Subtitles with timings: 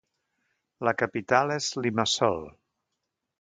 [0.87, 2.41] La capital és Limassol.